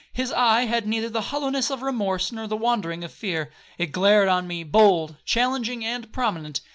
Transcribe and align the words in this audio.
His 0.13 0.31
eye 0.31 0.63
had 0.63 0.87
neither 0.87 1.09
the 1.11 1.21
hollowness 1.29 1.69
of 1.69 1.83
remorse, 1.83 2.33
or 2.33 2.47
the 2.47 2.57
wandering 2.57 3.03
of 3.03 3.11
fear,—it 3.13 3.91
glared 3.91 4.29
on 4.29 4.47
me 4.47 4.63
bold, 4.63 5.17
challenging, 5.27 5.85
and 5.85 6.11
prominent. 6.11 6.59